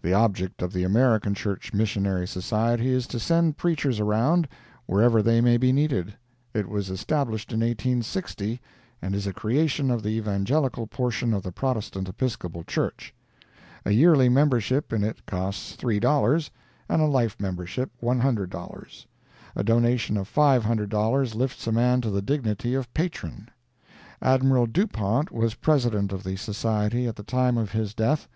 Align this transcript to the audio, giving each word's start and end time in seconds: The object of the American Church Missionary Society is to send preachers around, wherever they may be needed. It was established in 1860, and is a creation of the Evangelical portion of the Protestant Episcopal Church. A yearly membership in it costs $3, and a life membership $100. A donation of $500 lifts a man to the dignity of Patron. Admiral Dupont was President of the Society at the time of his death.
The 0.00 0.14
object 0.14 0.62
of 0.62 0.72
the 0.72 0.82
American 0.82 1.34
Church 1.34 1.74
Missionary 1.74 2.26
Society 2.26 2.88
is 2.88 3.06
to 3.08 3.20
send 3.20 3.58
preachers 3.58 4.00
around, 4.00 4.48
wherever 4.86 5.20
they 5.20 5.42
may 5.42 5.58
be 5.58 5.72
needed. 5.72 6.14
It 6.54 6.70
was 6.70 6.88
established 6.88 7.52
in 7.52 7.60
1860, 7.60 8.62
and 9.02 9.14
is 9.14 9.26
a 9.26 9.34
creation 9.34 9.90
of 9.90 10.02
the 10.02 10.08
Evangelical 10.16 10.86
portion 10.86 11.34
of 11.34 11.42
the 11.42 11.52
Protestant 11.52 12.08
Episcopal 12.08 12.64
Church. 12.64 13.14
A 13.84 13.90
yearly 13.90 14.30
membership 14.30 14.90
in 14.90 15.04
it 15.04 15.26
costs 15.26 15.76
$3, 15.76 16.48
and 16.88 17.02
a 17.02 17.06
life 17.06 17.36
membership 17.38 17.90
$100. 18.02 19.06
A 19.54 19.62
donation 19.64 20.16
of 20.16 20.26
$500 20.32 21.34
lifts 21.34 21.66
a 21.66 21.72
man 21.72 22.00
to 22.00 22.08
the 22.08 22.22
dignity 22.22 22.72
of 22.72 22.94
Patron. 22.94 23.50
Admiral 24.22 24.66
Dupont 24.66 25.30
was 25.30 25.52
President 25.56 26.10
of 26.10 26.22
the 26.24 26.36
Society 26.36 27.06
at 27.06 27.16
the 27.16 27.22
time 27.22 27.58
of 27.58 27.72
his 27.72 27.92
death. 27.92 28.30